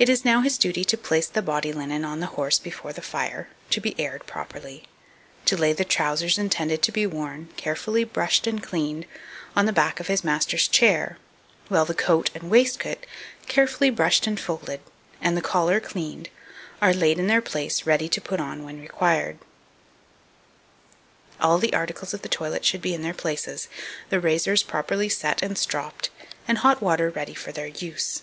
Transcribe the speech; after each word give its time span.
It 0.00 0.08
is 0.08 0.24
now 0.24 0.40
his 0.42 0.58
duty 0.58 0.84
to 0.84 0.96
place 0.98 1.26
the 1.28 1.42
body 1.42 1.72
linen 1.72 2.04
on 2.04 2.20
the 2.20 2.26
horse 2.26 2.58
before 2.58 2.92
the 2.92 3.02
fire, 3.02 3.48
to 3.70 3.80
be 3.80 3.98
aired 3.98 4.26
properly; 4.26 4.84
to 5.44 5.56
lay 5.56 5.72
the 5.72 5.84
trousers 5.84 6.38
intended 6.38 6.82
to 6.82 6.92
be 6.92 7.06
worn, 7.06 7.48
carefully 7.56 8.02
brushed 8.04 8.46
and 8.48 8.62
cleaned, 8.62 9.06
on 9.56 9.66
the 9.66 9.72
back 9.72 9.98
of 9.98 10.06
his 10.08 10.24
master's 10.24 10.66
chair; 10.68 11.18
while 11.68 11.84
the 11.84 11.94
coat 11.94 12.30
and 12.34 12.50
waistcoat, 12.50 13.06
carefully 13.46 13.90
brushed 13.90 14.26
and 14.26 14.38
folded, 14.38 14.80
and 15.20 15.36
the 15.36 15.42
collar 15.42 15.78
cleaned, 15.78 16.28
are 16.82 16.94
laid 16.94 17.18
in 17.18 17.28
their 17.28 17.42
place 17.42 17.86
ready 17.86 18.08
to 18.08 18.20
put 18.20 18.40
on 18.40 18.64
when 18.64 18.80
required. 18.80 19.38
All 21.40 21.58
the 21.58 21.74
articles 21.74 22.12
of 22.12 22.22
the 22.22 22.28
toilet 22.28 22.64
should 22.64 22.82
be 22.82 22.94
in 22.94 23.02
their 23.02 23.14
places, 23.14 23.68
the 24.10 24.20
razors 24.20 24.64
properly 24.64 25.08
set 25.08 25.42
and 25.42 25.56
stropped, 25.58 26.10
and 26.48 26.58
hot 26.58 26.80
water 26.82 27.08
ready 27.10 27.34
for 27.34 27.50
use. 27.50 28.22